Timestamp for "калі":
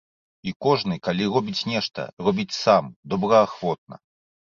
1.09-1.27